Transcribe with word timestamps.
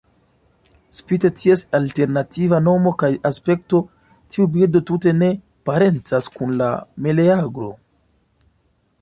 Spite 0.99 1.29
ties 1.41 1.63
alternativa 1.79 2.61
nomo 2.67 2.93
kaj 3.03 3.09
aspekto, 3.31 3.83
tiu 4.37 4.49
birdo 4.57 4.83
tute 4.91 5.15
ne 5.19 5.31
parencas 5.73 6.31
kun 6.39 6.57
la 6.65 6.73
meleagro. 7.09 7.71